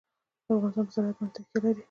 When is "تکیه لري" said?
1.43-1.79